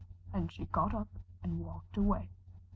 And 0.33 0.51
she 0.51 0.65
got 0.65 0.95
up, 0.95 1.09
and 1.43 1.59
walked 1.59 1.95
away. 1.95 2.29